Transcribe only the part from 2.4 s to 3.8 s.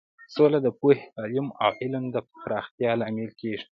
پراختیا لامل کیږي.